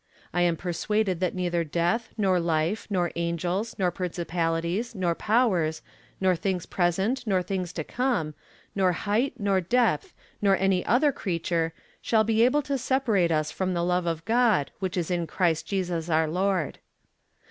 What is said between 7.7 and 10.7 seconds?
to come, nor height, nor depth, nor